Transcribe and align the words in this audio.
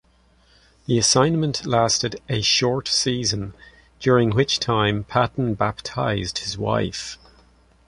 This 0.87 1.05
assignment 1.07 1.63
lasted 1.63 2.19
"a 2.27 2.41
short 2.41 2.87
season," 2.87 3.53
during 3.99 4.31
which 4.31 4.57
time 4.59 5.03
Patten 5.03 5.53
baptized 5.53 6.39
his 6.39 6.57
wife. 6.57 7.19